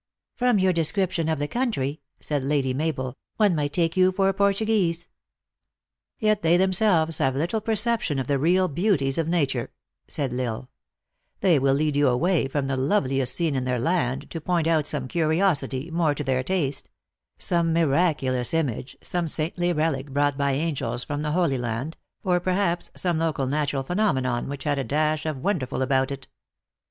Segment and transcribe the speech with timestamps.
[0.35, 4.33] "From your description of the country," said Lady Mabel," one might take you for a
[4.33, 5.07] Portuguese.""
[6.23, 9.71] Yd they themselves have little perception of the real beauties of nature,"
[10.07, 10.69] said L Isle.
[11.41, 14.41] "They will lead you away from the loveliest scene in their land, to THE ACTRESS
[14.41, 14.57] IN HIGH LIFE.
[14.57, 16.89] 81 point out some curiosity, more to their taste;
[17.37, 22.39] some miraculous image, some saintly relic brought by an gels from the Holy Land, or,
[22.39, 26.27] perhaps, some local natural phenomenon, which has a dash of the wonder ful about it.